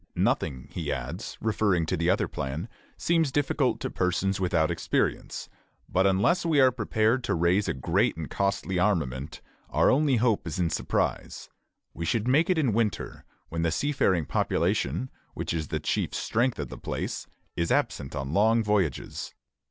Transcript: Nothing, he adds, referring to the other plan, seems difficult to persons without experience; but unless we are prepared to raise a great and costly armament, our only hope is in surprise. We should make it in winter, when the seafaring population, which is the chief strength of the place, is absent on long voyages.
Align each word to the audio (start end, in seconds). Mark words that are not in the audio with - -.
Nothing, 0.15 0.67
he 0.71 0.91
adds, 0.91 1.37
referring 1.41 1.85
to 1.85 1.95
the 1.95 2.09
other 2.09 2.27
plan, 2.27 2.67
seems 2.97 3.31
difficult 3.31 3.79
to 3.81 3.91
persons 3.91 4.39
without 4.39 4.71
experience; 4.71 5.47
but 5.87 6.07
unless 6.07 6.43
we 6.43 6.59
are 6.59 6.71
prepared 6.71 7.23
to 7.25 7.35
raise 7.35 7.67
a 7.67 7.73
great 7.75 8.17
and 8.17 8.27
costly 8.27 8.79
armament, 8.79 9.41
our 9.69 9.91
only 9.91 10.15
hope 10.15 10.47
is 10.47 10.57
in 10.57 10.71
surprise. 10.71 11.49
We 11.93 12.05
should 12.05 12.27
make 12.27 12.49
it 12.49 12.57
in 12.57 12.73
winter, 12.73 13.25
when 13.49 13.61
the 13.61 13.69
seafaring 13.69 14.25
population, 14.25 15.11
which 15.35 15.53
is 15.53 15.67
the 15.67 15.79
chief 15.79 16.15
strength 16.15 16.57
of 16.57 16.69
the 16.69 16.79
place, 16.79 17.27
is 17.55 17.71
absent 17.71 18.15
on 18.15 18.33
long 18.33 18.63
voyages. 18.63 19.35